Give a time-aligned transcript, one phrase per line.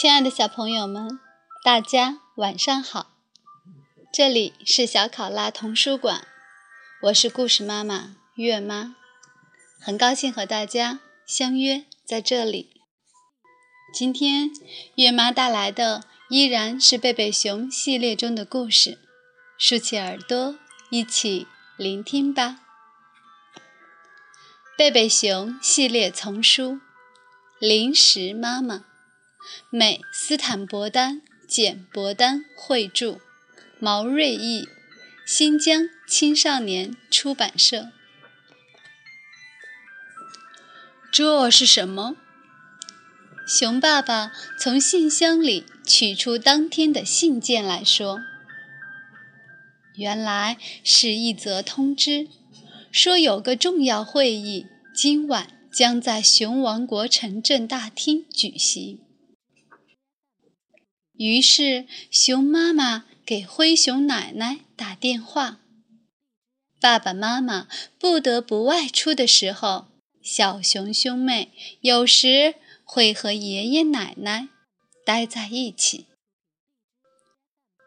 [0.00, 1.18] 亲爱的小朋友们，
[1.64, 3.16] 大家晚上好！
[4.12, 6.24] 这里是小考拉童书馆，
[7.02, 8.94] 我是故事妈妈月妈，
[9.80, 12.80] 很高兴和大家相约在这里。
[13.92, 14.52] 今天
[14.94, 19.00] 月妈带来的依然是贝贝熊系列中的故事，
[19.58, 20.56] 竖起耳朵
[20.90, 22.60] 一起聆听吧。
[24.76, 26.74] 贝贝熊系列丛书
[27.58, 28.76] 《零食妈妈》，
[29.70, 33.20] 美斯坦伯丹、简伯丹绘著，
[33.78, 34.68] 毛瑞译，
[35.26, 37.90] 新疆青少年出版社。
[41.10, 42.16] 这是什么？
[43.46, 48.20] 熊爸爸从信箱里取出当天的信件来说
[49.96, 52.28] ：“原来是一则通知。”
[52.92, 59.00] 说有个重要会议，今晚将在熊王国城镇大厅举行。
[61.18, 65.60] 于是，熊妈妈给灰熊奶奶打电话。
[66.80, 69.88] 爸爸妈妈不得不外出的时候，
[70.22, 71.52] 小熊兄妹
[71.82, 74.48] 有时会和爷爷奶奶
[75.04, 76.06] 待在一起。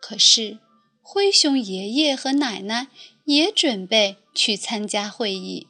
[0.00, 0.60] 可是，
[1.02, 2.86] 灰熊爷爷和奶奶
[3.24, 4.18] 也准备。
[4.36, 5.68] 去参加会议，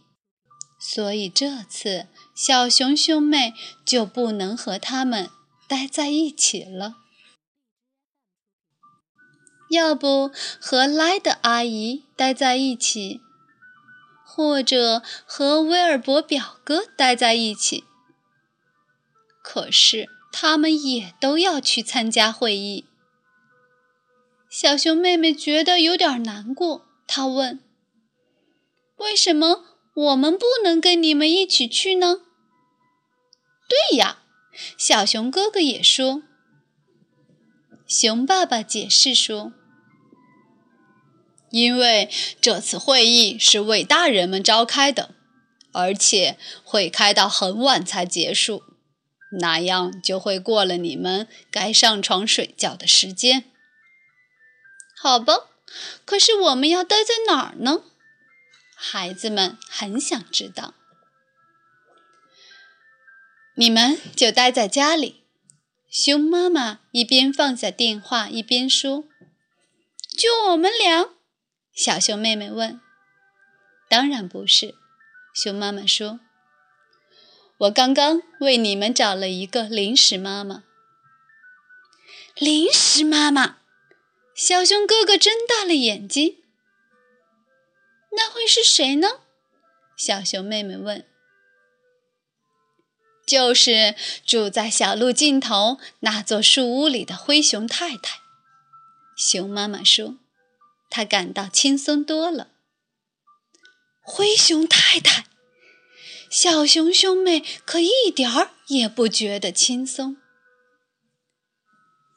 [0.81, 3.53] 所以这次小熊兄妹
[3.85, 5.29] 就不能和他们
[5.69, 7.04] 待在一起了。
[9.75, 13.21] 要不和莱德阿姨待在一起，
[14.25, 17.85] 或者和威尔伯表哥待在一起。
[19.43, 22.87] 可是他们也都要去参加会议。
[24.49, 27.61] 小熊妹妹觉得有点难过，她问。
[28.97, 29.65] 为什么
[29.95, 32.23] 我们不能跟你们一起去呢？
[33.69, 34.23] 对呀，
[34.79, 36.23] 小熊哥哥也说。
[37.87, 39.53] 熊爸爸解释说
[41.55, 42.11] ：“因为
[42.41, 45.15] 这次会议是为大人们召开的，
[45.71, 48.65] 而且会开到很晚才结束，
[49.39, 53.45] 那样就会过了你们该上床睡觉的时间。”
[55.01, 55.47] 好吧，
[56.05, 57.85] 可是我们要待在哪儿呢？
[58.75, 60.75] 孩子们很想知道，
[63.55, 65.23] 你们就待在家里。
[65.89, 69.05] 熊妈妈一边放下电话一边说
[70.19, 71.11] ：“就我们俩？”
[71.75, 72.81] 小熊妹妹问。
[73.89, 74.77] “当然不是。”
[75.35, 76.21] 熊妈妈说
[77.59, 80.65] ，“我刚刚为你们找了一个临时妈妈。”
[82.37, 83.59] 临时妈妈，
[84.35, 86.39] 小熊哥哥睁大了眼睛。
[88.11, 89.21] 那会是谁呢？
[89.97, 91.07] 小熊妹妹问。
[93.27, 93.95] 就是
[94.27, 98.21] 住在小路尽头那座树屋里的灰熊太太。
[99.17, 100.19] 熊妈妈说，
[100.97, 102.53] 他感到轻松多了。
[104.01, 105.27] 灰熊太太，
[106.31, 110.19] 小熊兄妹可一点儿也不觉得轻松。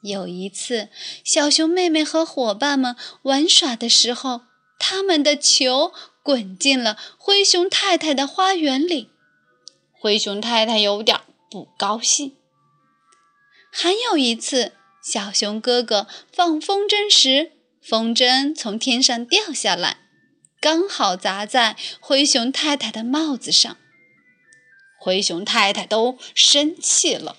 [0.03, 0.89] 有一次，
[1.23, 4.41] 小熊妹妹和伙伴们玩耍的时候。
[4.77, 9.09] 他们的球滚进了灰熊太太的花园里，
[9.91, 12.37] 灰熊太太有点不高兴。
[13.71, 17.53] 还有一次，小熊哥哥放风筝时，
[17.87, 19.99] 风筝从天上掉下来，
[20.59, 23.77] 刚好砸在灰熊太太的帽子上，
[24.99, 27.37] 灰熊太太都生气了。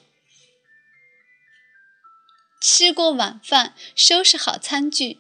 [2.63, 5.19] 吃过晚饭，收拾好餐具。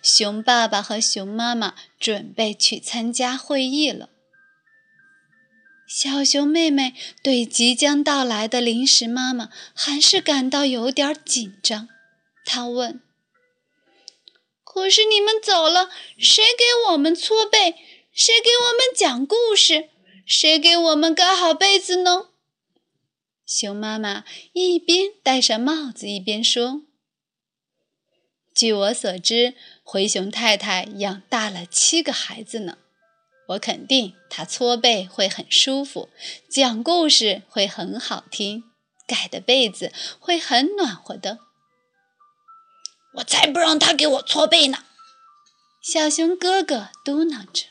[0.00, 4.08] 熊爸爸和熊妈妈准备去参加会议了。
[5.88, 11.88] 小熊妹妹对即将到来的临时妈妈还是感到有点紧张。
[12.44, 13.00] 她问
[14.78, 17.74] ：“可是你们走了，谁给我们搓背？
[18.10, 19.90] 谁给我们讲故事？
[20.24, 22.28] 谁给我们盖好被子呢？”
[23.44, 26.82] 熊妈妈一边戴上帽子一边说。
[28.54, 32.78] 据我所知，灰熊太太养大了七个孩子呢。
[33.48, 36.08] 我肯定她搓背会很舒服，
[36.48, 38.64] 讲故事会很好听，
[39.06, 41.47] 盖的被子会很暖和的。
[43.14, 44.78] 我才不让他给我搓背呢！
[45.82, 47.66] 小熊哥哥嘟囔着。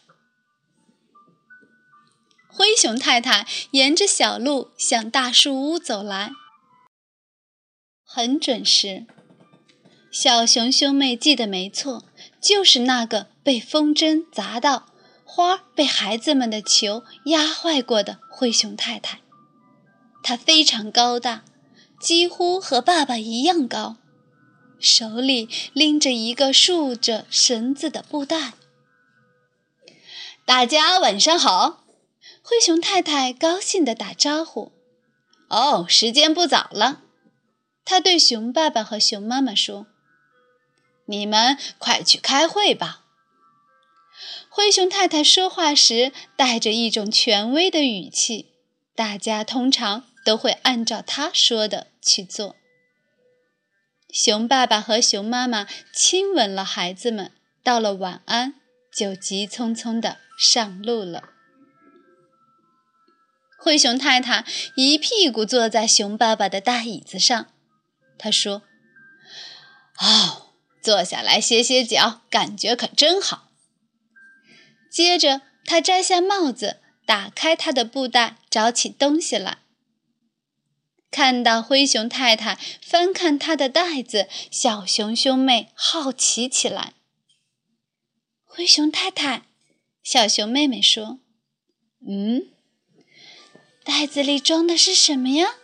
[2.50, 6.32] 灰熊太太沿着小路向大树屋走来，
[8.04, 9.06] 很准时。
[10.10, 12.04] 小熊兄妹记得没错，
[12.42, 14.88] 就是那个被风筝砸到、
[15.24, 19.20] 花被孩子们的球压坏过的灰熊太太。
[20.24, 21.44] 她非常高大，
[22.00, 23.98] 几乎和爸爸一样高，
[24.80, 28.54] 手里拎着一个束着绳子的布袋。
[30.46, 31.84] 大家晚上好，
[32.42, 34.72] 灰熊太太高兴地打招呼。
[35.50, 37.02] 哦，时间不早了，
[37.84, 39.88] 他对熊爸爸和熊妈妈说
[41.08, 43.04] ：“你们快去开会吧。”
[44.50, 48.54] 灰熊太太说话时带着一种权威的语气，
[48.96, 52.56] 大家通常都会按照她说的去做。
[54.10, 57.32] 熊爸爸和熊妈妈亲吻了孩子们，
[57.62, 58.56] 道了晚安，
[58.92, 61.30] 就急匆匆地上路了。
[63.60, 64.46] 灰熊太太
[64.76, 67.48] 一屁股坐在熊爸爸的大椅子上，
[68.18, 68.62] 他说
[70.00, 73.50] ：“哦，坐下来歇歇脚，感觉可真好。”
[74.90, 79.58] 接着，他摘下帽子，打开他的布袋，找起东西来。
[81.10, 86.94] 看到灰熊太太翻看他的袋子，小熊兄妹好奇起来。
[88.44, 89.44] 灰熊太太，
[90.04, 91.20] 小熊妹妹说
[92.08, 92.48] ：“嗯，
[93.84, 95.56] 袋子里装的是什么呀？”“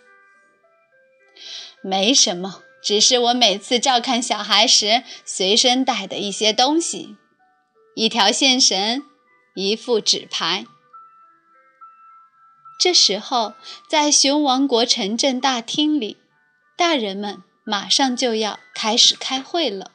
[1.84, 7.18] 没什么，只是我每次照看小孩时随身带的一些东西，
[7.96, 9.04] 一条线绳。”
[9.56, 10.66] 一副纸牌。
[12.84, 13.54] 这时候，
[13.88, 16.18] 在熊王国城镇大厅里，
[16.76, 19.92] 大人们马上就要开始开会了。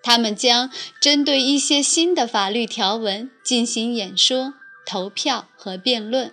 [0.00, 0.70] 他们将
[1.00, 4.54] 针对一些新的法律条文进行演说、
[4.86, 6.32] 投票和辩论。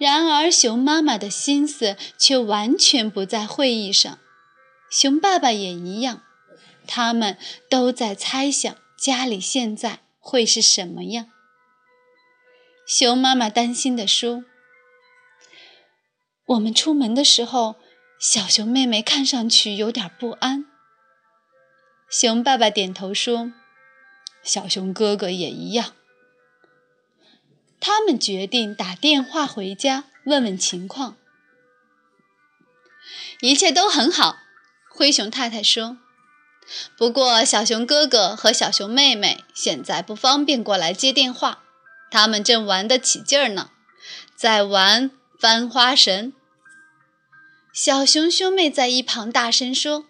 [0.00, 4.18] 然而，熊妈妈的心思却完全不在会议上，
[4.90, 6.24] 熊爸爸也一样，
[6.88, 7.38] 他们
[7.68, 10.00] 都在猜想家里现在。
[10.18, 11.28] 会是什么样？
[12.92, 14.44] 熊妈妈担心地说
[16.44, 17.76] ：“我们出门的时候，
[18.18, 20.66] 小熊妹妹看上去有点不安。”
[22.10, 23.52] 熊爸爸点头说
[24.42, 25.94] ：“小熊哥哥也一样。”
[27.78, 31.16] 他们决定打电话回家问问情况。
[33.40, 34.38] 一切都很好，
[34.92, 35.96] 灰熊太太说。
[36.98, 41.62] 不过，小熊哥哥和小熊妹妹现在不方便过来接电话，
[42.10, 43.70] 他们正玩得起劲儿呢，
[44.34, 46.32] 在玩翻花绳。
[47.72, 50.06] 小熊兄妹在一旁大声说：“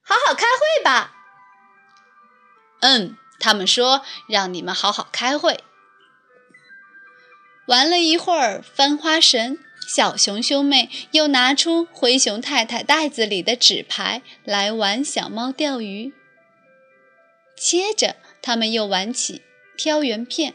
[0.00, 1.14] 好好开会吧。
[2.80, 5.64] ”“嗯，他们说让你们好好开会。”
[7.66, 9.58] 玩了一会儿翻花绳。
[9.86, 16.14] 小熊兄妹又拿出灰熊太太袋子里的纸牌来玩小猫钓鱼。
[17.56, 19.42] 接着，他们又玩起
[19.76, 20.54] 飘圆片。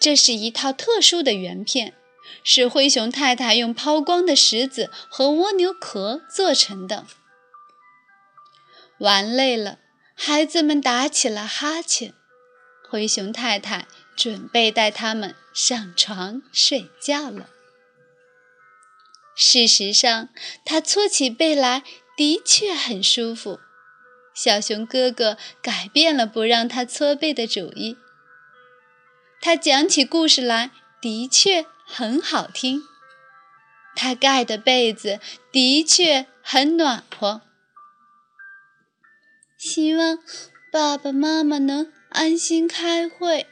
[0.00, 1.94] 这是一套特殊的圆片，
[2.44, 7.06] 是灰熊太太用抛光的石子和蜗牛壳做成的。
[8.98, 9.78] 玩累了，
[10.14, 12.14] 孩子们打起了哈欠。
[12.88, 13.86] 灰熊太太
[14.16, 17.50] 准备带他们上床睡觉了。
[19.36, 20.30] 事实上，
[20.64, 21.84] 他搓起背来
[22.16, 23.60] 的确很舒服。
[24.34, 27.96] 小熊哥哥改变了不让他搓背的主意。
[29.40, 30.70] 他讲起故事来
[31.00, 32.82] 的确很好听。
[33.94, 35.20] 他盖的被子
[35.50, 37.42] 的确很暖和。
[39.56, 40.18] 希望
[40.70, 43.46] 爸爸妈妈能安心开会。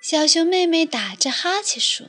[0.00, 2.08] 小熊妹妹打着哈欠说。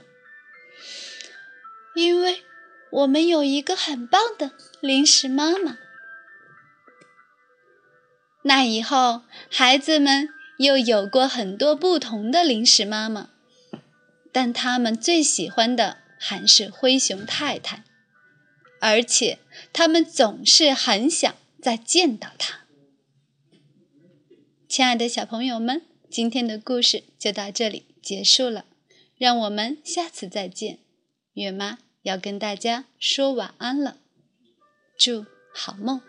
[1.95, 2.43] 因为
[2.91, 5.77] 我们有一个很棒的零食妈妈。
[8.43, 13.29] 那以后，孩子们又有过很多不同的零食妈妈，
[14.33, 17.85] 但他们最喜欢的还是灰熊太太，
[18.81, 19.39] 而且
[19.71, 22.65] 他们总是很想再见到她。
[24.67, 28.65] 亲爱的小朋友们，今天的故事就到这里结束了，
[29.17, 30.79] 让我们下次再见，
[31.33, 31.79] 月妈。
[32.03, 33.97] 要跟大家说晚安了，
[34.97, 36.01] 祝好梦。